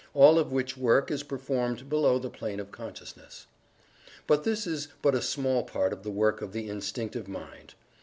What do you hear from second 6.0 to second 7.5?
the work of the Instinctive